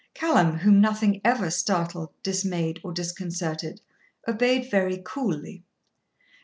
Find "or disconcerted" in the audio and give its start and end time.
2.83-3.81